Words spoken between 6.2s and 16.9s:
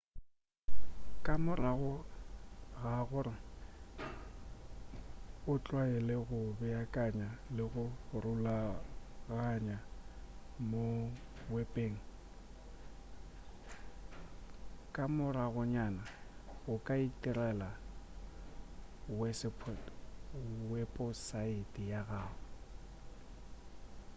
go beakanya le go rulaganya mo wepeng ka moragonyana o